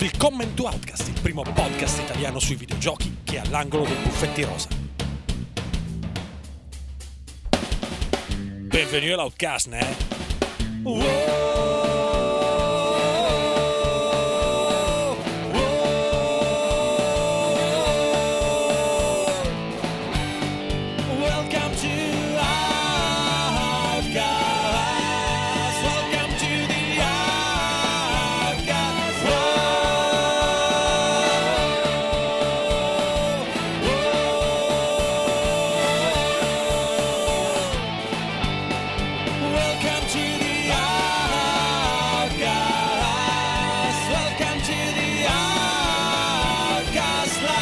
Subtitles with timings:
[0.00, 4.68] Willkommen to Outcast, il primo podcast italiano sui videogiochi che è all'angolo dei buffetti rosa.
[8.62, 9.96] Benvenuti all'Outcast, né?
[10.84, 11.59] Welcome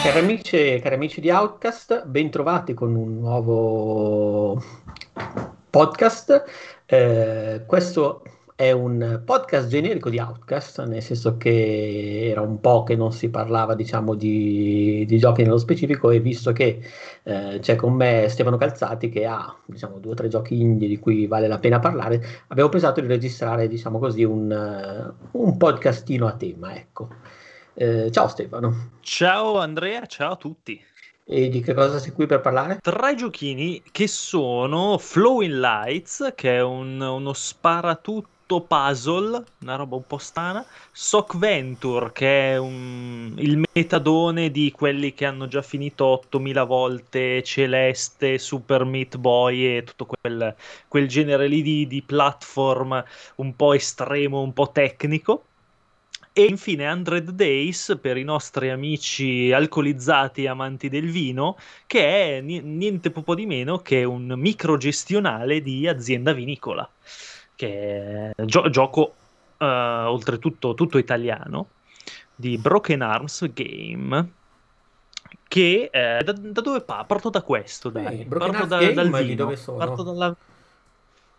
[0.08, 4.58] Cari amici, e cari amici di Outcast, bentrovati con un nuovo
[5.68, 6.44] podcast.
[6.86, 8.22] Eh, questo
[8.54, 13.28] è un podcast generico di Outcast, nel senso che era un po' che non si
[13.28, 16.80] parlava, diciamo, di, di giochi nello specifico e visto che
[17.24, 20.98] eh, c'è con me Stefano Calzati che ha, diciamo, due o tre giochi indie di
[20.98, 26.26] cui vale la pena parlare, abbiamo pensato di registrare, diciamo così, un, eh, un podcastino
[26.26, 27.08] a tema, ecco.
[27.80, 28.90] Eh, ciao Stefano.
[29.02, 30.84] Ciao Andrea, ciao a tutti.
[31.24, 32.80] E di che cosa sei qui per parlare?
[32.82, 40.04] Tre giochini che sono Flowing Lights, che è un- uno sparatutto puzzle, una roba un
[40.08, 46.04] po' strana, Sock Venture, che è un- il metadone di quelli che hanno già finito
[46.06, 50.52] 8000 volte Celeste, Super Meat Boy e tutto quel,
[50.88, 53.04] quel genere lì di, di platform
[53.36, 55.44] un po' estremo, un po' tecnico.
[56.38, 62.40] E infine 100 Days per i nostri amici alcolizzati e amanti del vino, che è
[62.40, 66.88] ni- niente poco di meno che un microgestionale di azienda vinicola,
[67.56, 69.14] che è gio- gioco
[69.58, 71.70] eh, oltretutto tutto italiano,
[72.36, 74.28] di Broken Arms Game,
[75.48, 78.24] che eh, da, da dove pa- Parto da questo, dai.
[78.24, 79.34] Broken Parto da- dal vino.
[79.34, 79.78] dove sono?
[79.78, 80.36] Parto dalla...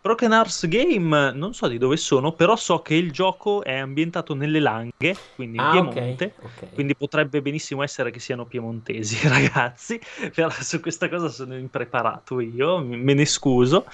[0.02, 4.34] Broken Arms Game, non so di dove sono, però so che il gioco è ambientato
[4.34, 6.36] nelle Langhe, quindi in Ah, Piemonte.
[6.42, 6.62] ok.
[6.72, 10.00] Quindi potrebbe benissimo essere che siano piemontesi, ragazzi.
[10.34, 13.84] Però su questa cosa sono impreparato io, me ne scuso.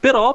[0.00, 0.32] Però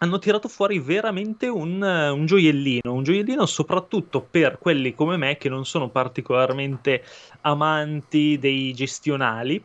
[0.00, 5.48] hanno tirato fuori veramente un, un gioiellino, un gioiellino soprattutto per quelli come me che
[5.48, 7.02] non sono particolarmente
[7.40, 9.60] amanti dei gestionali.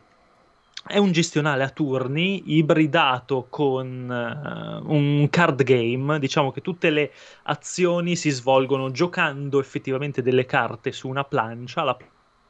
[0.86, 7.10] È un gestionale a turni ibridato con eh, un card game, diciamo che tutte le
[7.44, 11.96] azioni si svolgono giocando effettivamente delle carte su una plancia, la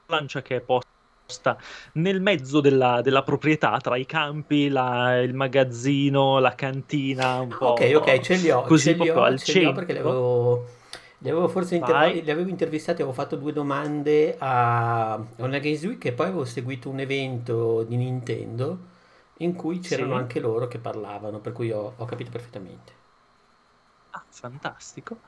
[0.04, 1.56] plancia che è posta
[1.94, 7.66] nel mezzo della, della proprietà, tra i campi, la- il magazzino, la cantina, un po'.
[7.66, 10.10] Ok, ok, ce li ho, così ce li ho, al ce li ho perché centro.
[10.10, 10.66] avevo,
[11.18, 12.22] li avevo forse inter- Vai.
[12.22, 16.90] li avevo intervistati, avevo fatto due domande a, una Games Week e poi avevo seguito
[16.90, 18.92] un evento di Nintendo
[19.38, 20.20] in cui c'erano Sì.
[20.20, 22.92] anche loro che parlavano, per cui ho, ho capito perfettamente.
[24.36, 25.20] Fantastico.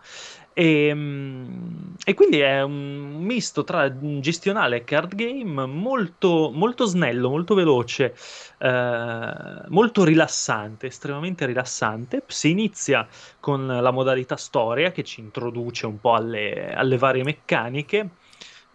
[0.53, 3.89] E, mm, e quindi è un misto tra
[4.21, 8.15] gestionale e card game molto, molto snello, molto veloce,
[8.59, 12.25] eh, molto rilassante, estremamente rilassante.
[12.27, 13.07] Si inizia
[13.39, 18.17] con la modalità storia che ci introduce un po' alle, alle varie meccaniche.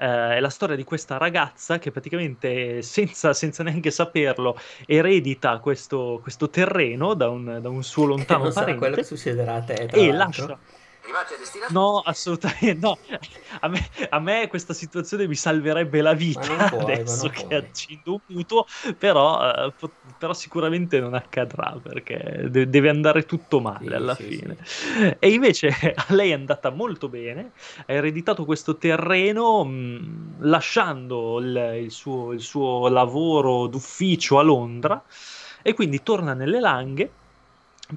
[0.02, 4.58] Eh, è la storia di questa ragazza che praticamente senza, senza neanche saperlo
[4.88, 9.08] eredita questo, questo terreno da un, da un suo lontano non sarà quello parente che
[9.16, 10.48] succederà a te, e l'altro.
[10.48, 10.60] lascia.
[11.68, 13.00] No, assolutamente no.
[13.62, 13.80] A me,
[14.10, 17.56] a me questa situazione mi salverebbe la vita puoi, adesso che puoi.
[17.56, 18.66] accendo un mutuo,
[18.98, 19.74] però, eh,
[20.18, 24.58] però sicuramente non accadrà perché de- deve andare tutto male Sì, alla sì, fine.
[25.20, 27.54] E invece a lei è andata molto bene,
[27.86, 35.02] ha ereditato questo terreno mh, lasciando il, il suo, il suo lavoro d'ufficio a Londra
[35.62, 37.21] e quindi torna nelle Langhe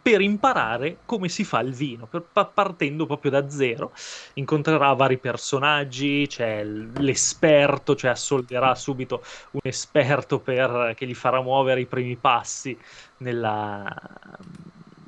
[0.03, 3.93] per imparare come si fa il vino, per- pa- partendo proprio da zero.
[4.35, 11.81] Incontrerà vari personaggi, c'è l'esperto, cioè assolderà subito un esperto per- che gli farà muovere
[11.81, 12.79] i primi passi
[13.19, 13.85] nella-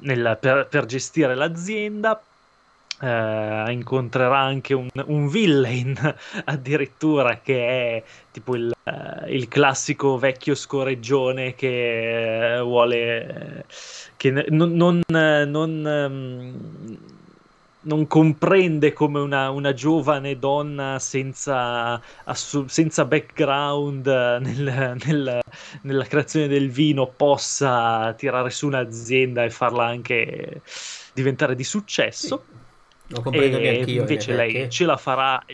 [0.01, 2.21] nel- per, per gestire l'azienda.
[2.99, 5.95] Eh, incontrerà anche un, un villain
[6.47, 13.67] addirittura che è tipo il, eh, il classico vecchio scoreggione che eh, vuole
[14.17, 16.99] che non, non, non, ehm,
[17.81, 25.41] non comprende come una, una giovane donna senza, assu- senza background nel- nel-
[25.83, 30.63] nella creazione del vino possa tirare su un'azienda e farla anche
[31.13, 32.47] diventare di successo.
[32.49, 32.66] Lo
[33.23, 33.95] comprendo E neanche io.
[33.95, 34.71] in invece lei effetti.
[34.71, 35.45] ce la farà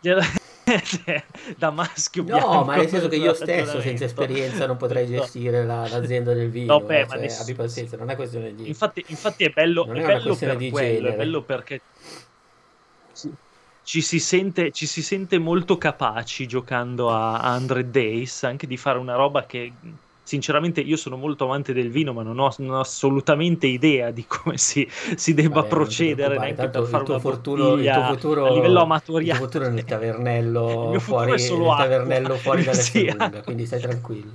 [1.56, 5.86] da maschio no ma nel senso che io stesso senza esperienza non potrei gestire la,
[5.88, 7.40] l'azienda del vino no, beh, eh, cioè, ness...
[7.40, 10.70] abbi pazienza non è questione di infatti, infatti è bello, è è bello per quello
[10.70, 11.12] genere.
[11.12, 11.80] è bello perché
[13.12, 13.34] ci,
[13.82, 18.76] ci, si sente, ci si sente molto capaci giocando a, a 100 Days anche di
[18.76, 19.72] fare una roba che
[20.30, 24.24] sinceramente io sono molto amante del vino, ma non ho, non ho assolutamente idea di
[24.28, 28.52] come si, si debba Vabbè, procedere neanche per fare una fortuna, il tuo futuro, a
[28.52, 29.32] livello amatoriale.
[29.32, 33.12] Il tuo futuro è nel tavernello fuori, nel tavernello fuori dalle sì,
[33.42, 34.30] quindi stai tranquillo.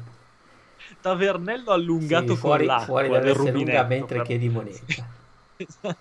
[1.00, 4.26] Tavernello allungato sì, fuori, con l'acqua fuori dalle lunga mentre per...
[4.26, 5.08] chiedi moneta.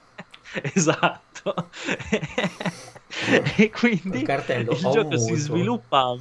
[0.75, 1.69] esatto.
[3.57, 6.17] e quindi il gioco si sviluppa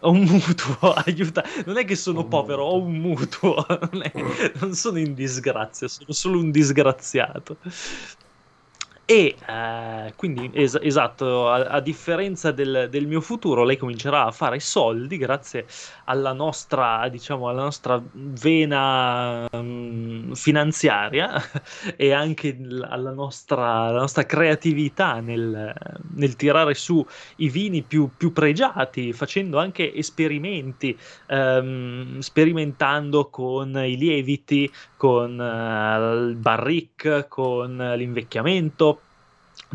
[0.00, 1.44] ho un mutuo, aiuta.
[1.66, 3.64] Non è che sono ho povero, ho un mutuo.
[3.92, 4.12] Non, è,
[4.60, 7.58] non, sono in disgrazia, sono solo un disgraziato.
[9.06, 14.30] E eh, quindi es- esatto, a-, a, differenza del, del, mio futuro, lei comincerà a
[14.30, 15.66] fare soldi grazie
[16.06, 21.34] alla nostra, diciamo, alla nostra vena um, finanziaria
[21.96, 22.56] e anche
[22.88, 25.74] alla nostra, alla nostra creatività nel,
[26.14, 27.04] nel, tirare su
[27.36, 30.98] i vini più, più pregiati, facendo anche esperimenti,
[31.28, 38.94] um, sperimentando con i lieviti, con uh, il barrique, con l'invecchiamento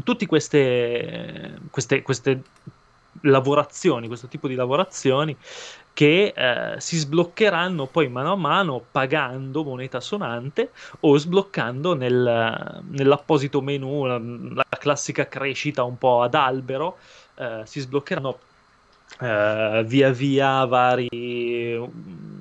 [0.03, 2.41] tutte queste, queste, queste
[3.21, 5.35] lavorazioni, questo tipo di lavorazioni
[5.93, 13.61] che eh, si sbloccheranno poi mano a mano pagando moneta sonante o sbloccando nel, nell'apposito
[13.61, 16.97] menu, la, la, classica crescita un po' ad albero,
[17.35, 18.39] eh, si sbloccheranno
[19.19, 21.77] eh, via via vari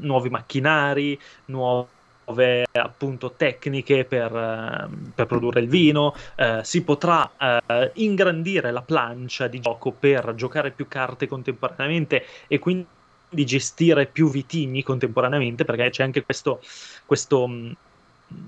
[0.00, 1.88] nuovi macchinari, nuovi
[2.29, 8.83] nuove appunto tecniche per, uh, per produrre il vino, uh, si potrà uh, ingrandire la
[8.83, 12.87] plancia di gioco per giocare più carte contemporaneamente e quindi
[13.31, 16.61] gestire più vitigni contemporaneamente perché c'è anche questo,
[17.05, 17.75] questo um,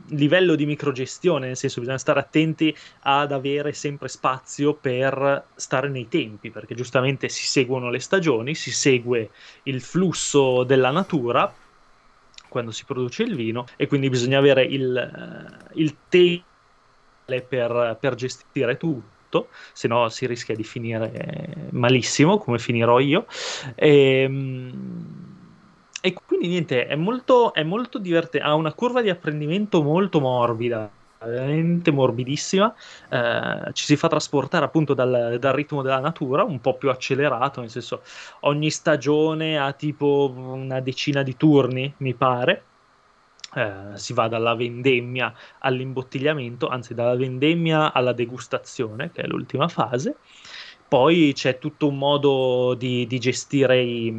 [0.08, 6.06] livello di microgestione, nel senso bisogna stare attenti ad avere sempre spazio per stare nei
[6.08, 9.30] tempi, perché giustamente si seguono le stagioni, si segue
[9.64, 11.50] il flusso della natura
[12.50, 16.44] quando si produce il vino e quindi bisogna avere il, eh, il tempo
[17.24, 23.26] per, per gestire tutto se no si rischia di finire malissimo come finirò io.
[23.76, 25.28] E, ehm,
[26.02, 30.90] e quindi niente è molto, è molto divertente ha una curva di apprendimento molto morbida
[31.26, 32.74] veramente morbidissima,
[33.10, 37.60] eh, ci si fa trasportare appunto dal, dal, ritmo della natura, un po' più accelerato,
[37.60, 38.02] nel senso
[38.40, 42.64] ogni stagione ha tipo una decina di turni, mi pare.
[43.52, 50.16] Eh, si va dalla vendemmia all'imbottigliamento, anzi dalla vendemmia alla degustazione, che è l'ultima fase.
[50.90, 54.10] Poi c'è tutto un modo di, di gestire i,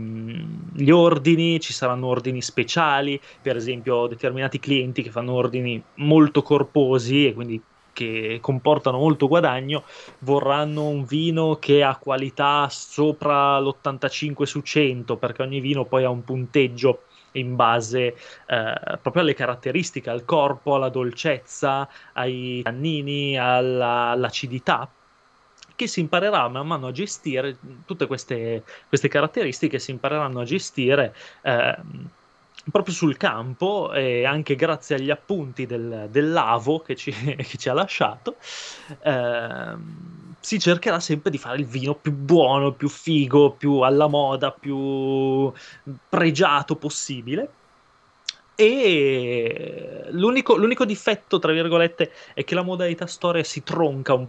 [0.73, 7.27] gli ordini, ci saranno ordini speciali, per esempio determinati clienti che fanno ordini molto corposi
[7.27, 9.83] e quindi che comportano molto guadagno,
[10.19, 16.09] vorranno un vino che ha qualità sopra l'85 su 100, perché ogni vino poi ha
[16.09, 17.03] un punteggio
[17.33, 18.15] in base
[18.47, 24.89] eh, proprio alle caratteristiche, al corpo, alla dolcezza, ai tannini, alla, all'acidità
[25.81, 31.15] che si imparerà man mano a gestire tutte queste, queste caratteristiche, si impareranno a gestire
[31.41, 31.75] eh,
[32.69, 37.73] proprio sul campo e anche grazie agli appunti del, dell'Avo che ci, che ci ha
[37.73, 38.35] lasciato.
[39.01, 39.75] Eh,
[40.39, 45.51] si cercherà sempre di fare il vino più buono, più figo, più alla moda, più
[46.09, 47.49] pregiato possibile.
[48.53, 54.27] E l'unico, l'unico difetto, tra virgolette, è che la modalità storia si tronca un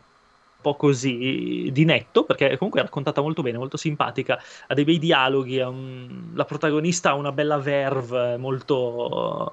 [0.62, 4.98] po' così di netto, perché comunque è raccontata molto bene, molto simpatica, ha dei bei
[4.98, 6.30] dialoghi, un...
[6.32, 9.52] la protagonista ha una bella verve, molto,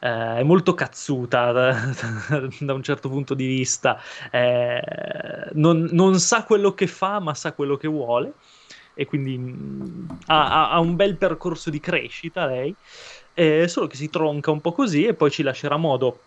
[0.00, 1.74] eh, è molto cazzuta da,
[2.60, 4.00] da, un certo punto di vista,
[4.30, 4.80] eh,
[5.52, 8.32] non, non, sa quello che fa, ma sa quello che vuole,
[8.94, 12.74] e quindi mh, ha, ha, un bel percorso di crescita lei,
[13.34, 16.20] eh, solo che si tronca un po' così e poi ci lascerà modo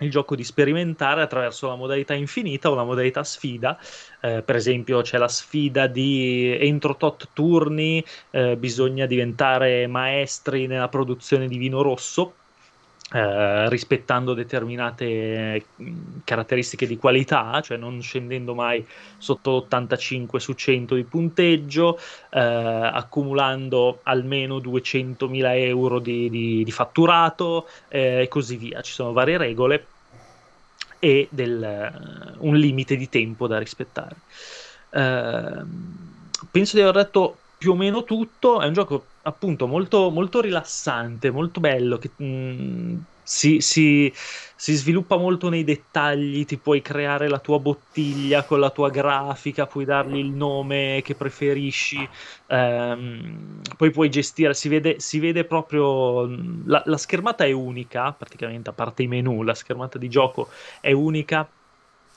[0.00, 3.78] il gioco di sperimentare attraverso la modalità infinita o la modalità sfida.
[4.20, 10.88] Eh, per esempio, c'è la sfida di entro tot turni eh, bisogna diventare maestri nella
[10.88, 12.34] produzione di vino rosso
[13.12, 18.84] eh, rispettando determinate mm, caratteristiche di qualità, cioè non scendendo mai
[19.18, 21.98] sotto l'85 su 100 di punteggio,
[22.30, 28.80] eh, accumulando almeno 200.000 euro di, di, di fatturato eh, e così via.
[28.80, 29.86] Ci sono varie regole
[30.98, 34.16] e del, un limite di tempo da rispettare.
[34.90, 35.62] Eh,
[36.50, 38.60] penso di aver detto più o meno tutto.
[38.60, 41.98] È un gioco appunto molto, molto rilassante, molto bello.
[41.98, 47.58] Che, mh, mm, si, si, si, sviluppa molto nei dettagli, ti puoi creare la tua
[47.58, 52.06] bottiglia con la tua grafica, puoi dargli il nome che preferisci,
[52.48, 56.26] ehm, poi puoi gestire, si vede, si vede proprio,
[56.66, 60.48] la, la schermata è unica, praticamente a parte i menu, la schermata di gioco
[60.80, 61.48] è unica,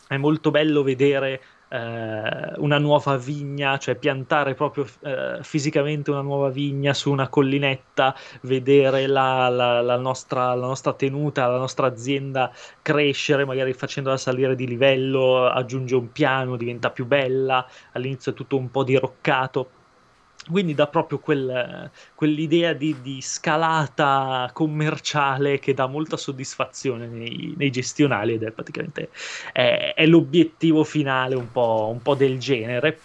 [0.07, 6.49] è molto bello vedere eh, una nuova vigna, cioè piantare proprio eh, fisicamente una nuova
[6.49, 12.51] vigna su una collinetta, vedere la, la, la, nostra, la nostra tenuta, la nostra azienda
[12.81, 18.57] crescere, magari facendola salire di livello, aggiunge un piano, diventa più bella, all'inizio è tutto
[18.57, 19.69] un po' diroccato
[20.49, 27.69] quindi dà proprio quel, quell'idea di, di, scalata commerciale che dà molta soddisfazione nei, nei
[27.69, 29.09] gestionali ed è praticamente
[29.51, 32.99] è, è l'obiettivo finale un po', un po' del genere.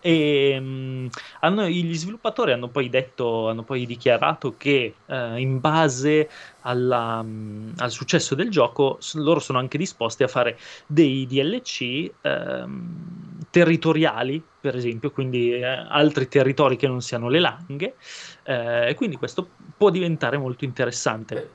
[0.00, 1.08] E um,
[1.40, 6.28] hanno, gli sviluppatori hanno poi detto, hanno poi dichiarato che uh, in base
[6.62, 13.38] alla, um, al successo del gioco, loro sono anche disposti a fare dei DLC um,
[13.50, 17.94] territoriali, per esempio, quindi eh, altri territori che non siano le langhe,
[18.44, 21.50] eh, e quindi questo può diventare molto interessante.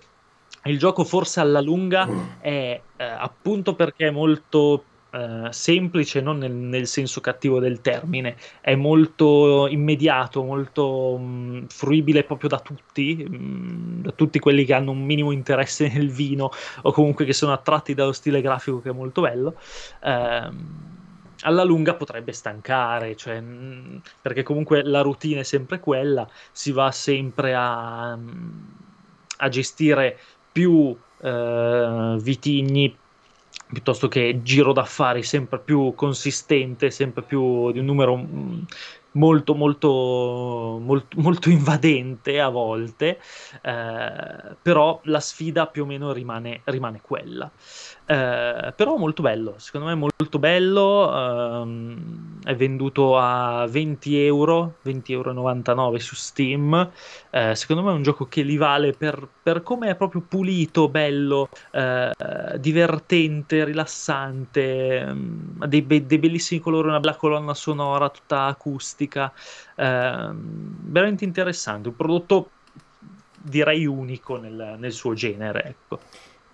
[0.63, 2.07] Il gioco forse alla lunga
[2.39, 4.83] è eh, appunto perché è molto
[5.15, 12.25] Uh, semplice, non nel, nel, senso cattivo del termine, è molto immediato, molto mh, fruibile
[12.25, 16.91] proprio da tutti, mh, da tutti quelli che hanno un minimo interesse nel vino o
[16.91, 19.55] comunque che sono attratti dallo stile grafico che è molto bello.
[20.01, 20.53] Uh,
[21.41, 26.91] alla lunga potrebbe stancare, cioè, mh, perché comunque la routine è sempre quella, si va
[26.91, 30.19] sempre a, a gestire
[30.51, 32.98] più uh, vitigni
[33.67, 38.62] piuttosto che giro d'affari sempre più consistente, sempre più di un numero mm,
[39.12, 43.19] molto molto molto, molto invadente a volte,
[43.62, 47.51] eh, però la sfida più o meno rimane, rimane quella.
[48.07, 51.12] Eh, però molto bello, secondo me molto bello,
[51.63, 56.91] ehm, è venduto a 20 euro, 20,99 euro su Steam,
[57.31, 60.88] eh, secondo me è un gioco che li vale per, per come è proprio pulito,
[60.88, 62.12] bello, eh,
[62.59, 69.33] divertente, rilassante, ehm, dei, be- dei, bellissimi colori, una bella colonna sonora tutta acustica,
[69.77, 72.51] ehm, veramente interessante, un prodotto
[73.45, 76.01] direi unico nel, nel suo genere, ecco.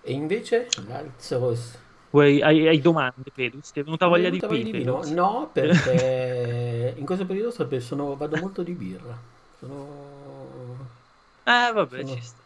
[0.02, 0.68] E invece.
[2.10, 3.72] Vuoi, hai, hai, domande, Pedus?
[3.72, 5.02] Ti è venuta voglia, di, voglia di vino?
[5.06, 9.18] No, perché in questo periodo sono, vado molto di birra.
[9.60, 10.90] Sono...
[11.44, 12.16] Eh, vabbè, sono...
[12.16, 12.40] ci sta.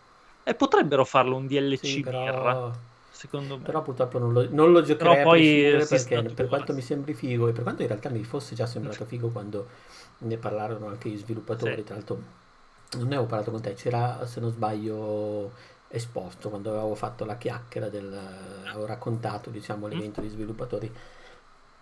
[0.44, 2.24] E potrebbero farlo un DLC sì, però...
[2.24, 2.72] birra,
[3.10, 3.64] secondo me.
[3.64, 7.52] Però purtroppo non lo, non lo giocherei poi perché per quanto mi sembri figo e
[7.52, 9.68] per quanto in realtà mi fosse già sembrato figo quando
[10.20, 11.84] ne parlarono anche gli sviluppatori, sì.
[11.84, 12.22] tra l'altro
[12.94, 15.52] non ne avevo parlato con te, c'era se non sbaglio
[15.88, 18.12] esposto quando avevo fatto la chiacchiera del
[18.66, 20.92] avevo raccontato diciamo l'evento di sviluppatori.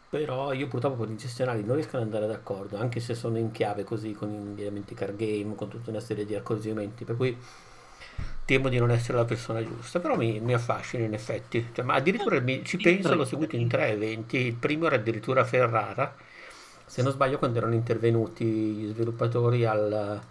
[0.10, 3.52] Però io purtroppo con i gestionali non riesco ad andare d'accordo anche se sono in
[3.52, 7.36] chiave così con gli elementi car game con tutta una serie di accorgimenti per cui
[8.46, 11.70] temo di non essere la persona giusta però mi, mi affascina in effetti.
[11.74, 15.42] Cioè, ma addirittura mi, ci penso l'ho seguito in tre eventi il primo era addirittura
[15.42, 16.16] a Ferrara
[16.86, 20.22] se non sbaglio quando erano intervenuti gli sviluppatori al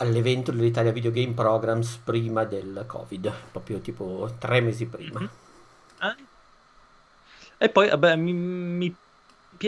[0.00, 5.20] all'evento dell'Italia Video Game Programs prima del Covid, proprio tipo tre mesi prima.
[5.20, 5.30] Mm-hmm.
[5.98, 6.16] Ah.
[7.58, 8.96] E poi, vabbè, mi, mi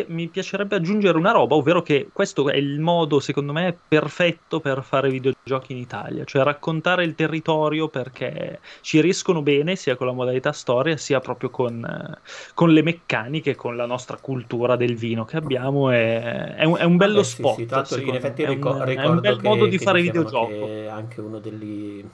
[0.08, 4.82] mi piacerebbe aggiungere una roba, ovvero che questo è il modo, secondo me, perfetto per
[4.82, 10.12] fare videogiochi in Italia, cioè raccontare il territorio perché ci riescono bene sia con la
[10.12, 12.18] modalità storia sia proprio con, eh,
[12.54, 15.90] con le meccaniche, con la nostra cultura del vino che abbiamo.
[15.90, 17.56] È, è, un, è un, bello ah, spot.
[17.56, 20.88] Sì, tanto in effetti ricordo, è un, è un bel che, modo di fare videogioco.
[20.88, 22.04] Anche uno degli,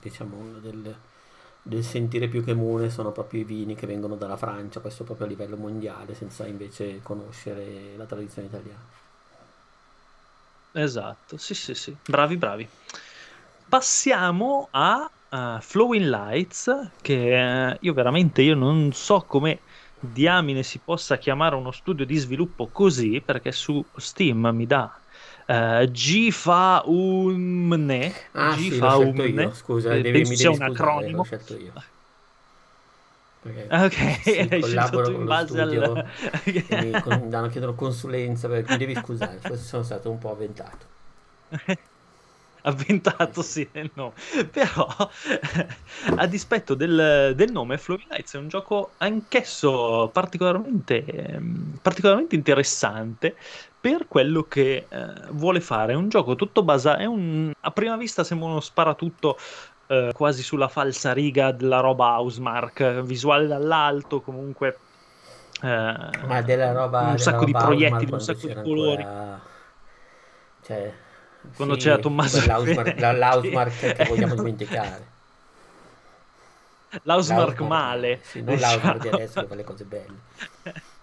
[0.00, 1.12] diciamo, uno delle
[1.66, 5.30] del sentire più comune sono proprio i vini che vengono dalla Francia, questo proprio a
[5.30, 9.02] livello mondiale, senza invece conoscere la tradizione italiana.
[10.72, 12.68] Esatto, sì, sì, sì, bravi, bravi.
[13.66, 19.60] Passiamo a uh, Flowing Lights, che uh, io veramente io non so come
[19.98, 24.98] diamine si possa chiamare uno studio di sviluppo così, perché su Steam mi dà
[25.46, 28.12] Uh, G fa umne.
[28.32, 29.42] Ah, G sì, fa umne.
[29.42, 29.54] Io.
[29.54, 31.16] Scusa, eh, devi, mi devi un acronimo.
[31.18, 31.72] L'ho scelto io.
[33.42, 36.06] Perché ok, sì, collaboro con lo studio al...
[36.82, 40.86] mi con, chiedono consulenza, perché mi devi scusare, forse sono stato un po' avventato.
[42.62, 44.14] avventato sì e no.
[44.50, 44.88] Però,
[46.16, 53.36] a dispetto del, del nome, Flowing Lights è un gioco anch'esso particolarmente, ehm, particolarmente interessante
[53.84, 55.92] per quello che eh, vuole fare.
[55.92, 57.02] È un gioco tutto basato.
[57.60, 59.36] A prima vista sembra uno sparatutto
[59.88, 64.78] eh, quasi sulla falsa riga della roba Housemark, visuale dall'alto, comunque.
[65.60, 67.00] Eh, Ma della roba.
[67.00, 69.02] Un della sacco roba di proiettili, un sacco di colori.
[69.02, 69.40] Ancora...
[70.62, 70.92] Cioè,
[71.54, 75.12] quando sì, c'era Tommaso l'Housemark che vogliamo dimenticare.
[77.04, 78.20] L'Housemark male.
[78.22, 78.72] Sì, non diciamo.
[78.72, 80.16] l'Housemark di adesso che fa le cose belle.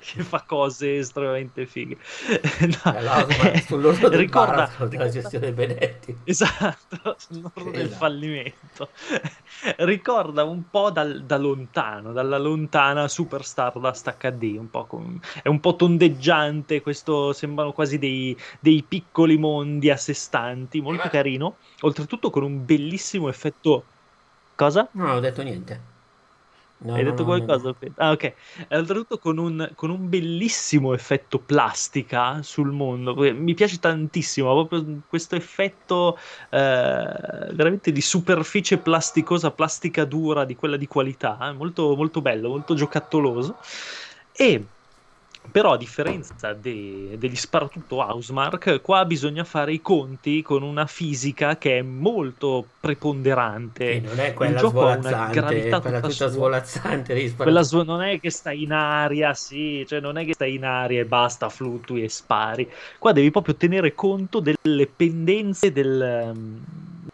[0.00, 1.96] che fa cose estremamente fighe.
[2.84, 6.16] no, eh, sull'orlo del ricorda della gestione Benetti.
[6.24, 8.88] Esatto, sull'orlo del fallimento.
[9.78, 15.48] ricorda un po' dal, da lontano, dalla lontana Super Stardust HD, un po con, è
[15.48, 21.56] un po' tondeggiante, questo sembrano quasi dei, dei piccoli mondi a sé stanti, molto carino,
[21.80, 23.84] oltretutto con un bellissimo effetto...
[24.56, 24.88] Cosa?
[24.92, 25.93] No, non ho detto niente.
[26.84, 27.74] No, Hai detto no, qualcosa?
[27.80, 27.92] No.
[27.96, 28.34] Ah, ok.
[28.72, 33.14] Oltretutto con un, con un bellissimo effetto plastica sul mondo.
[33.14, 36.18] Mi piace tantissimo proprio questo effetto
[36.50, 41.38] eh, veramente di superficie plasticosa, plastica dura, di quella di qualità.
[41.48, 41.52] Eh?
[41.52, 43.56] Molto, molto bello, molto giocattoloso.
[44.32, 44.73] E
[45.50, 51.58] però a differenza de- degli sparatutto Housemark, qua bisogna fare i conti con una fisica
[51.58, 54.00] che è molto preponderante.
[54.00, 56.28] Sì, non è quella svolazzante, quella tutta sua.
[56.28, 60.54] svolazzante quella su- non è che stai in aria, sì, cioè non è che stai
[60.54, 62.68] in aria e basta, fluttui e spari.
[62.98, 66.32] Qua devi proprio tenere conto delle pendenze del,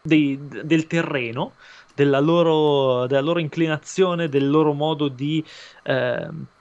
[0.01, 1.53] dei, del terreno,
[1.95, 5.45] della loro, della loro, inclinazione, del loro modo di...
[5.83, 6.59] Eh,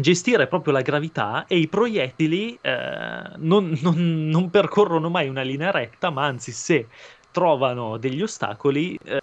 [0.00, 5.70] gestire proprio la gravità e i proiettili eh, non, non, non, percorrono mai una linea
[5.70, 6.88] retta, ma anzi se
[7.30, 9.18] trovano degli ostacoli eh,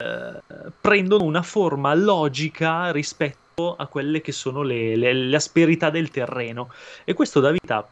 [0.79, 6.69] prendono una forma logica rispetto a quelle che sono le, le, le asperità del terreno.
[7.03, 7.87] E questo dà vita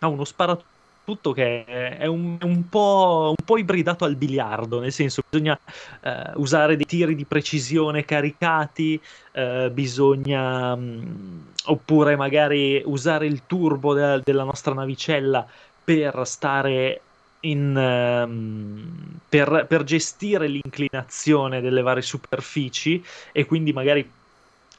[0.00, 0.74] a uno sparatutto
[1.06, 5.56] tutto che è un, un, po', un, po', ibridato al biliardo, nel senso che bisogna
[6.00, 13.42] eh, usare dei tiri di precisione caricati, eh, bisogna mh, mm, oppure magari usare il
[13.46, 15.46] turbo de- della nostra navicella
[15.84, 17.02] per stare
[17.40, 24.10] in, um, per, per gestire l'inclinazione delle varie superfici e quindi magari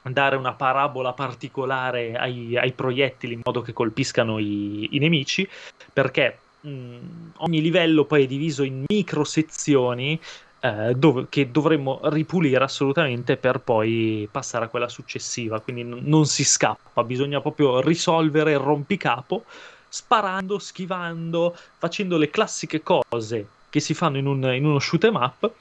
[0.10, 5.48] dare una parabola particolare ai, ai, proiettili in modo che colpiscano i, i nemici,
[5.92, 6.98] perché mh,
[7.38, 10.20] ogni livello poi è diviso in micro sezioni
[10.60, 15.60] eh, dove, che dovremmo ripulire assolutamente per poi passare a quella successiva.
[15.60, 19.46] Quindi n- non si scappa, bisogna proprio risolvere il rompicapo
[19.90, 25.16] sparando, schivando, facendo le classiche cose che si fanno in, un, in uno shoot 'em
[25.16, 25.52] up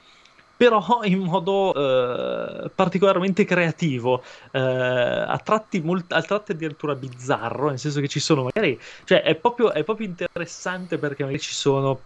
[0.57, 7.79] però in modo eh, particolarmente creativo, eh, a, tratti molt- a, tratti addirittura bizzarro, nel
[7.79, 11.99] senso che ci sono magari, cioè è proprio, è proprio interessante perché magari ci sono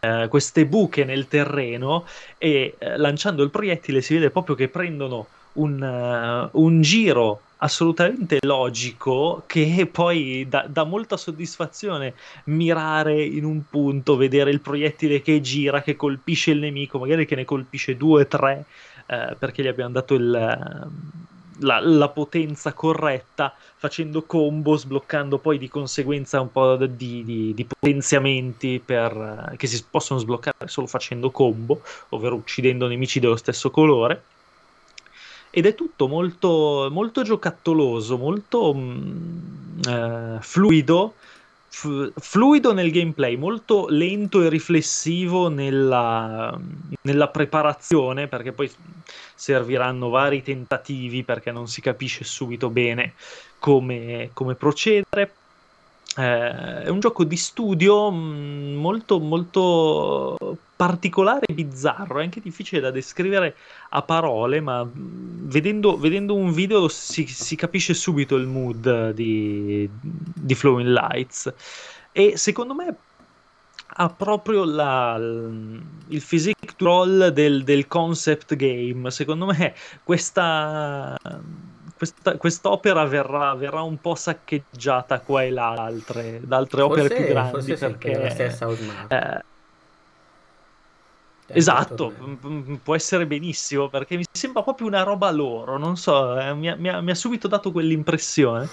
[0.00, 2.06] eh, queste buche nel terreno
[2.38, 5.82] e eh, lanciando il proiettile si vede proprio che prendono un,
[6.52, 14.50] uh, un giro assolutamente logico che poi dà, molta soddisfazione mirare in un punto, vedere
[14.50, 18.64] il proiettile che gira, che colpisce il nemico, magari che ne colpisce due tre
[19.06, 25.68] eh, perché gli abbiamo dato il, la, la, potenza corretta, facendo combo, sbloccando poi di
[25.68, 31.82] conseguenza un po' di, di, di potenziamenti per, che si possono sbloccare solo facendo combo,
[32.10, 34.22] ovvero uccidendo nemici dello stesso colore
[35.50, 41.14] ed è tutto molto, molto giocattoloso, molto mh, mm, eh, fluido,
[41.68, 46.56] f- fluido nel gameplay, molto lento e riflessivo nella,
[47.02, 48.70] nella, preparazione, perché poi
[49.34, 53.14] serviranno vari tentativi perché non si capisce subito bene
[53.58, 55.34] come, come procedere.
[56.16, 60.36] Eh, è un gioco di studio mh, molto molto
[60.80, 63.54] particolare e bizzarro, è anche difficile da descrivere
[63.90, 70.54] a parole, ma vedendo, vedendo un video si, si, capisce subito il mood di, di
[70.54, 71.52] Flowing Lights.
[72.12, 72.96] E secondo me
[73.92, 79.10] ha proprio la, il physique to roll del, del, concept game.
[79.10, 81.14] Secondo me questa,
[81.94, 87.00] questa, quest'opera verrà, verrà, un po' saccheggiata qua e là da altre, da altre forse,
[87.02, 87.74] opere più grandi.
[87.74, 88.68] Perché, sì, la stessa
[89.08, 89.48] eh,
[91.52, 92.12] Esatto,
[92.82, 96.76] può essere benissimo perché mi sembra proprio una roba loro, non so, eh, mi, ha,
[96.76, 98.68] mi, ha, mi, ha, subito dato quell'impressione.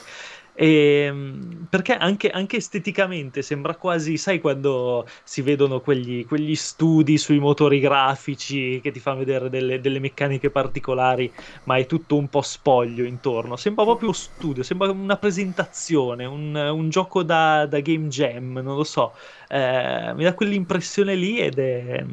[0.59, 7.17] E, ehm, perché anche, anche, esteticamente sembra quasi, sai, quando si vedono quegli, quegli, studi
[7.19, 11.31] sui motori grafici che ti fanno vedere delle, delle, meccaniche particolari,
[11.65, 13.55] ma è tutto un po' spoglio intorno.
[13.55, 18.75] Sembra proprio uno studio, sembra una presentazione, un, un gioco da, da, game jam, non
[18.75, 19.13] lo so.
[19.47, 22.05] Eh, mi dà quell'impressione lì ed è.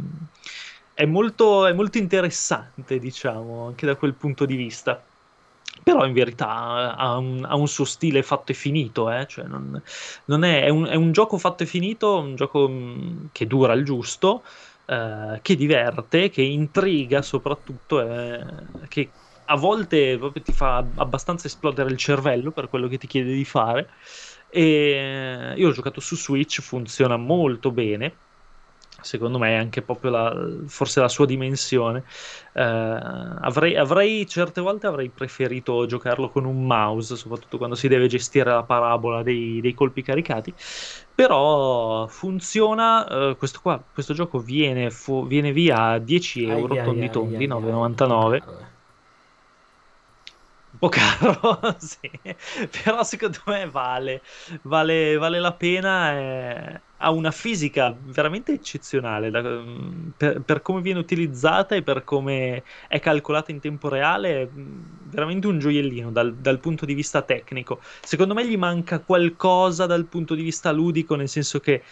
[0.94, 5.02] È molto, è molto interessante, diciamo, anche da quel punto di vista
[5.83, 9.26] però in verità ha un, ha un, suo stile fatto e finito, eh?
[9.26, 9.80] cioè non,
[10.26, 13.72] non è, è, un, è, un, gioco fatto e finito, un gioco mm, che dura
[13.72, 14.44] il giusto,
[14.87, 18.44] eh, che diverte, che intriga soprattutto, eh,
[18.88, 19.11] che
[19.46, 23.90] a volte ti fa abbastanza esplodere il cervello per quello che ti chiede di fare.
[24.48, 28.23] E io ho giocato su Switch, funziona molto bene
[29.05, 30.37] secondo me è anche proprio la,
[30.67, 32.05] forse la sua dimensione.
[32.53, 38.07] Eh, avrei, avrei, certe volte avrei preferito giocarlo con un mouse, soprattutto quando si deve
[38.07, 40.53] gestire la parabola dei, dei colpi caricati.
[41.14, 43.07] Però funziona.
[43.07, 47.47] Eh, questo, qua, questo gioco viene, fu, viene via a 10 euro, ai, tondi tondi,
[47.47, 48.73] 9,99 un
[50.85, 52.11] po' caro, sì.
[52.83, 54.23] però secondo me vale,
[54.62, 56.11] vale, vale la pena.
[56.11, 62.03] È ha una fisica veramente eccezionale da, mm, per, per, come viene utilizzata e per
[62.03, 67.20] come è calcolata in tempo reale, mm, veramente un gioiellino dal, dal, punto di vista
[67.20, 67.81] tecnico.
[68.01, 71.83] Secondo me gli manca qualcosa dal punto di vista ludico, nel senso che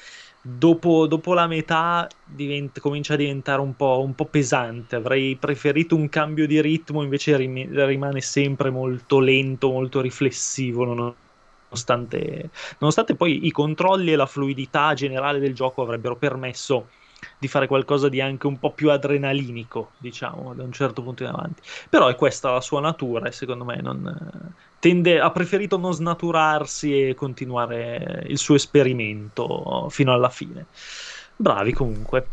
[0.42, 4.96] dopo, dopo la metà diventa, comincia a diventare un po', un po', pesante.
[4.96, 10.84] Avrei preferito un cambio di ritmo, invece rimane sempre molto lento, molto riflessivo.
[10.84, 11.14] Non
[11.72, 16.88] nonostante, nonostante poi i controlli e la fluidità generale del gioco avrebbero permesso
[17.38, 21.30] di fare qualcosa di anche un po' più adrenalinico, diciamo, da un certo punto in
[21.30, 21.62] avanti.
[21.88, 27.10] Però è questa la sua natura e secondo me non, tende, ha preferito non snaturarsi
[27.10, 30.66] e continuare il suo esperimento fino alla fine.
[31.36, 32.26] Bravi comunque,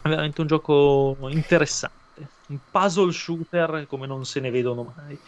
[0.00, 5.18] è veramente un gioco interessante, un puzzle shooter come non se ne vedono mai.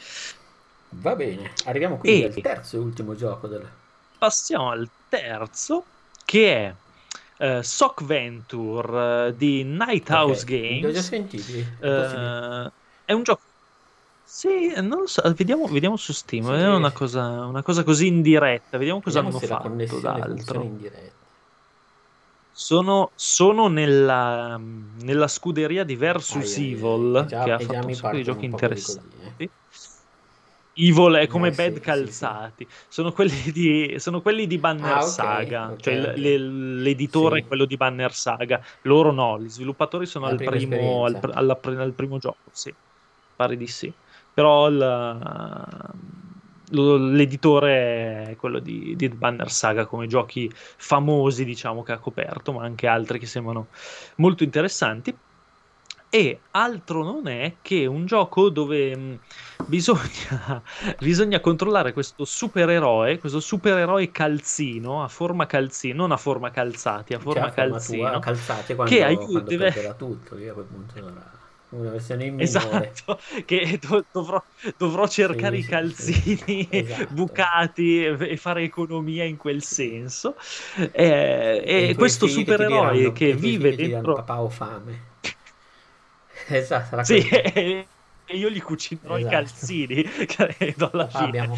[0.90, 3.48] Va bene, arriviamo quindi e al terzo e ultimo gioco.
[3.48, 3.68] Del...
[4.16, 5.84] Passiamo al terzo,
[6.24, 6.72] che
[7.36, 10.60] è uh, Sock Venture uh, di Nighthouse okay.
[10.60, 10.80] Games.
[10.82, 11.66] Li ho già sentiti.
[11.80, 12.70] Uh,
[13.04, 13.42] è un gioco.
[14.24, 16.50] Sì, non lo so, vediamo, vediamo su Steam, sì.
[16.50, 20.70] vediamo una cosa, una cosa, così in diretta, vediamo cosa vediamo hanno fatto d'altro.
[22.50, 24.58] Sono, sono nella,
[25.02, 29.16] nella, scuderia di Versus ah, Evil, già, che ha fatto un sacco di giochi interessanti.
[29.37, 29.50] Eh.
[30.74, 34.92] Evil è come eh, Bad sì, Calzati, sì, Sono, quelli di, sono, quelli di, Banner
[34.92, 36.18] ah, okay, Saga, okay, cioè okay.
[36.18, 41.18] Le, l'editore è quello di Banner Saga, loro no, gli sviluppatori sono al primo, al,
[41.32, 42.74] alla, al primo, gioco, sì,
[43.37, 43.92] pare di sì,
[44.35, 45.90] però la,
[46.70, 52.64] l'editore è quello di, di Banner Saga come giochi famosi diciamo che ha coperto, ma
[52.64, 53.68] anche altri che sembrano
[54.16, 55.16] molto interessanti.
[56.11, 59.18] E altro non è che un gioco dove
[59.66, 60.62] bisogna,
[61.01, 67.18] bisogna, controllare questo supereroe, questo supereroe calzino, a forma calzino, non a forma calzati, a
[67.18, 69.94] forma cioè, calzino, tua, calzate quando, che aiuta, deve...
[69.97, 71.20] tutto, io a quel punto non
[71.76, 74.42] una versione in esatto, che do- dovrò,
[74.76, 77.14] dovrò, cercare sì, i calzini esatto.
[77.14, 80.37] bucati e fare economia in quel senso.
[80.76, 84.14] Eh, e, e questo supereroe che vive dentro...
[84.14, 85.12] Papà ho fame.
[86.46, 87.26] Esatto, sì,
[88.26, 89.34] e io gli cucinerò esatto.
[89.34, 91.48] i calzini, credo alla fine.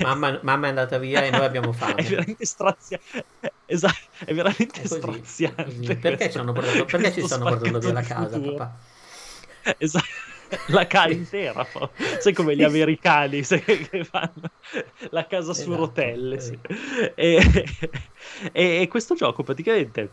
[0.00, 1.94] Mamma, mamma, è andata via e noi abbiamo fame.
[1.96, 3.24] È veramente straziante.
[3.66, 5.96] Esatto, è veramente è straziante.
[5.96, 8.56] Perché, ci, portato, perché ci stanno portando via la casa, futuro.
[8.56, 8.78] papà?
[9.78, 10.30] Esatto
[10.66, 11.66] la casa intera.
[12.18, 14.50] Sai come gli americani che fanno
[15.10, 16.40] la casa esatto, su rotelle.
[16.40, 16.58] Sì.
[17.14, 17.64] E,
[18.52, 20.10] e, e, questo gioco praticamente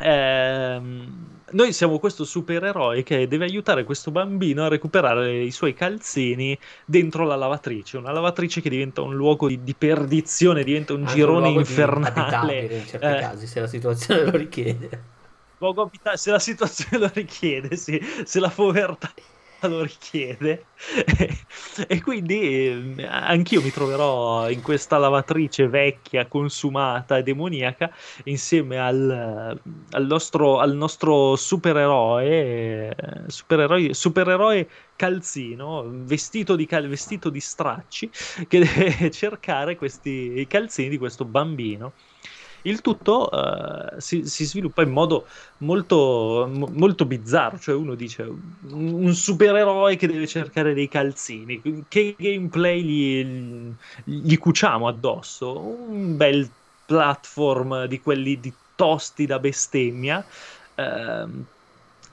[0.00, 6.58] ehm, noi siamo questo supereroe che deve aiutare questo bambino a recuperare i suoi calzini
[6.84, 7.96] dentro la lavatrice.
[7.96, 12.60] Una lavatrice che diventa un luogo di, di perdizione, diventa un Anche girone un infernale.
[12.64, 15.02] In certi eh, casi, se la situazione lo richiede.
[16.14, 18.00] se la situazione lo richiede, sì.
[18.24, 19.10] Se la povertà
[19.68, 20.68] lo richiede.
[21.88, 27.90] E quindi eh, anch'io mi troverò in questa lavatrice vecchia, consumata e demoniaca
[28.24, 32.94] insieme al, al, nostro, al nostro supereroe,
[33.28, 38.10] supereroe, supereroe calzino vestito di, cal- vestito di stracci
[38.48, 41.94] che deve cercare questi, calzini di questo bambino
[42.62, 45.26] Il tutto uh, si, si, sviluppa in modo
[45.58, 51.84] molto, mo, molto bizzarro, cioè uno dice un, un, supereroe che deve cercare dei calzini,
[51.88, 53.72] che gameplay gli,
[54.04, 55.58] gli cuciamo addosso?
[55.58, 56.48] Un bel
[56.86, 60.24] platform di quelli di tosti da bestemmia.
[60.74, 61.44] Uh,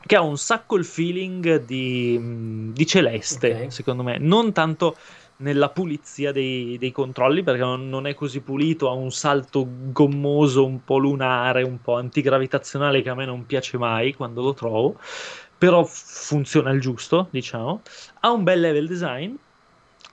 [0.06, 3.72] che ha un sacco il feeling di, di Celeste, okay.
[3.72, 4.96] secondo me, non tanto
[5.38, 10.84] nella pulizia dei, dei controlli perché non, è così pulito, ha un salto gommoso un
[10.84, 14.98] po' lunare, un po' antigravitazionale che a me non piace mai quando lo trovo,
[15.58, 17.82] però funziona il giusto, diciamo.
[18.22, 19.36] Ha un bel level design.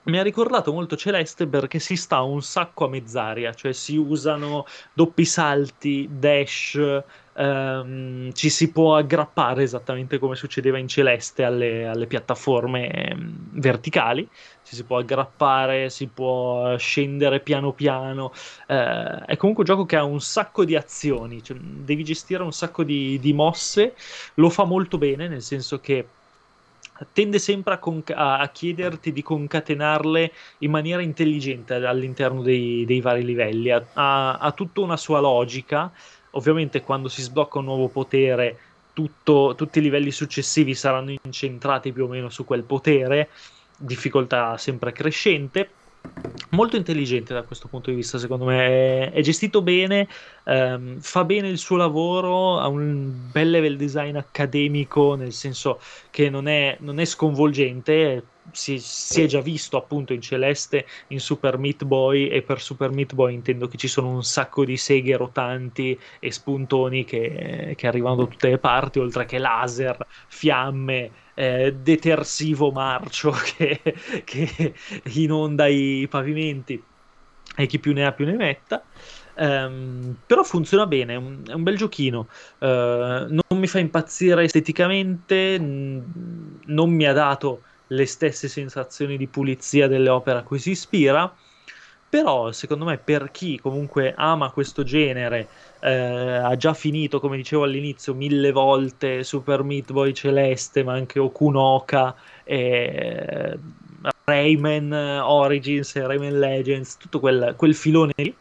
[0.04, 4.66] Mi ha ricordato molto Celeste perché si sta un sacco a mezz'aria, cioè si usano
[4.94, 7.02] doppi salti, dash,
[7.34, 14.28] Um, ci si può aggrappare esattamente come succedeva in Celeste alle, alle piattaforme um, verticali,
[14.62, 18.32] ci si può aggrappare, si può scendere piano piano.
[18.68, 22.52] Uh, è comunque un gioco che ha un sacco di azioni, cioè, devi gestire un
[22.52, 23.94] sacco di, di, mosse,
[24.34, 26.06] lo fa molto bene, nel senso che
[27.12, 33.24] tende sempre a, conca- a, chiederti di concatenarle in maniera intelligente all'interno dei, dei vari
[33.24, 35.92] livelli, ha, ha, ha tutta una sua logica.
[36.32, 38.58] Ovviamente quando si sblocca un nuovo potere,
[38.92, 43.30] tutto, tutti i livelli successivi saranno incentrati più o meno su quel potere,
[43.76, 45.70] difficoltà sempre crescente.
[46.50, 49.10] Molto intelligente da questo punto di vista, secondo me.
[49.10, 50.08] È, gestito bene,
[50.44, 56.28] ehm, fa bene il suo lavoro, ha un bel level design accademico, nel senso che
[56.28, 61.58] non è, non è sconvolgente, si, si, è già visto appunto in Celeste, in Super
[61.58, 65.16] Meat Boy e per Super Meat Boy intendo che ci sono un sacco di seghe
[65.16, 71.74] rotanti e spuntoni che, che arrivano da tutte le parti, oltre che laser, fiamme, eh,
[71.74, 73.80] detersivo marcio che,
[74.24, 74.74] che,
[75.14, 76.82] inonda i pavimenti
[77.56, 78.82] e chi più ne ha più ne metta.
[79.34, 82.28] Um, però funziona bene, è un, è un bel giochino.
[82.58, 89.26] Uh, non mi fa impazzire esteticamente, n- non mi ha dato le stesse sensazioni di
[89.26, 91.32] pulizia delle opere a cui si ispira.
[92.08, 95.48] Però, secondo me, per chi comunque ama questo genere,
[95.80, 101.18] eh, ha già finito, come dicevo all'inizio, mille volte Super Meat Boy Celeste, ma anche
[101.18, 103.58] Okunoka, eh,
[104.24, 108.34] Rayman Origins e Rayman Legends, tutto quel, quel filone lì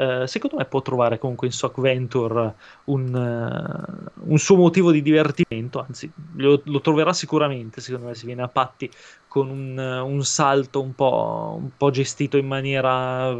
[0.00, 5.02] eh, secondo me può trovare comunque in Sock Venture un, uh, un suo motivo di
[5.02, 8.90] divertimento, anzi lo, lo, troverà sicuramente, secondo me, se viene a patti
[9.28, 13.36] con un, uh, un salto un po', un po', gestito in maniera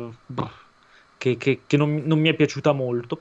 [1.17, 3.19] che, che, che non, non mi è piaciuta molto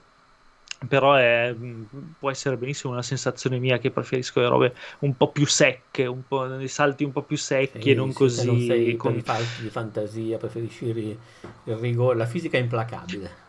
[0.87, 1.83] però è, mm,
[2.19, 6.25] può essere benissimo una sensazione mia che preferisco le robe un po' più secche, un
[6.27, 8.45] po', dei salti un po' più secchi sì, e non così...
[8.45, 11.17] Non sei con i falti di fantasia, preferisci il,
[11.65, 13.47] il rigore, la fisica è implacabile.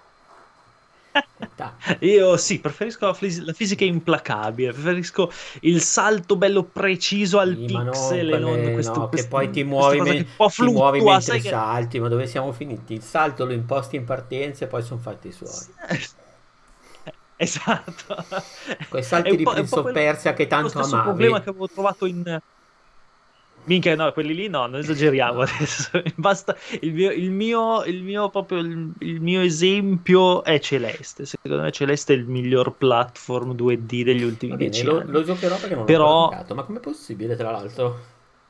[2.00, 7.64] Io sì, preferisco la, fis- la, fisica implacabile, preferisco il salto bello preciso al sì,
[7.64, 11.96] pixel no, non questo, no, questo, che poi ti muovi, me- ti muovi mentre salti,
[11.96, 12.00] che...
[12.00, 12.94] ma dove siamo finiti?
[12.94, 16.28] Il salto lo imposti in partenza e poi sono fatti i suoi.
[17.42, 18.22] Esatto.
[18.90, 20.94] Quei salti di Prince of Persia che tanto amavi.
[20.94, 22.40] un problema che avevo trovato in...
[23.64, 26.03] Minchia, no, quelli lì no, non esageriamo adesso.
[26.16, 31.24] Basta, il mio, il mio, il mio proprio il, il, mio esempio è Celeste.
[31.24, 35.11] Secondo me Celeste è il miglior platform 2D degli ultimi bene, dieci lo, anni.
[35.11, 36.24] Lo giocherò perché non Però...
[36.24, 37.98] l'ho giocato, ma com'è possibile tra l'altro?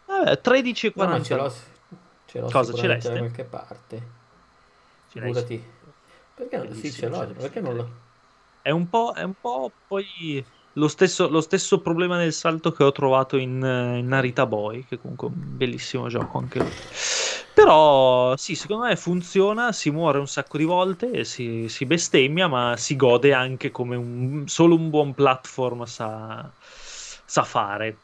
[0.07, 0.92] Vabbè, 13,40.
[0.94, 1.53] No, no, ce l'ho,
[2.26, 3.12] ce l'ho Cosa, Celeste?
[3.12, 4.03] da qualche parte.
[5.12, 5.62] Celeste.
[6.35, 8.09] Perché non, sì, ce l'ho, perché non lo...
[8.62, 10.44] È un po', è un po' poi
[10.74, 14.98] lo stesso, lo stesso, problema nel salto che ho trovato in, in Narita Boy, che
[14.98, 16.70] comunque è un bellissimo gioco anche lui.
[17.52, 22.76] Però sì, secondo me funziona, si muore un sacco di volte, si, si bestemmia, ma
[22.76, 27.96] si gode anche come un, solo un buon platform sa, sa fare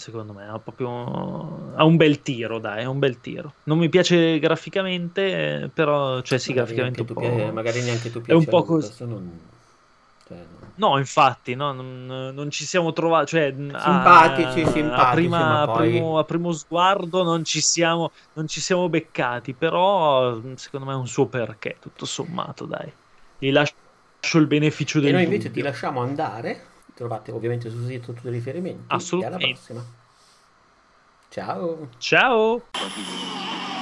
[0.00, 0.48] secondo me.
[0.48, 3.54] Ha proprio ha un bel tiro, dai, è un bel tiro.
[3.64, 7.20] Non mi piace graficamente, però, cioè sì, magari graficamente un po'...
[7.20, 8.32] Piace, magari neanche tu piace.
[8.32, 9.04] È un po' così.
[9.04, 9.40] Non...
[10.80, 10.98] No.
[10.98, 13.26] infatti, no, non, non, ci siamo trovati.
[13.26, 14.80] Cioè, simpatici, a, simpatici.
[14.80, 15.88] A, prima, poi...
[15.90, 20.96] primo, a primo sguardo non ci, siamo, non ci siamo beccati, però secondo me è
[20.96, 22.92] un suo perché, tutto sommato, dai.
[23.38, 23.74] Gli lascio
[24.38, 25.62] il beneficio del E noi invece dubbio.
[25.62, 26.66] ti lasciamo andare.
[26.94, 28.84] Trovate ovviamente sul sito tutti i riferimenti.
[28.88, 29.44] Assolutamente.
[29.44, 29.98] E alla prossima.
[31.30, 31.88] Ciao.
[31.98, 33.79] Ciao.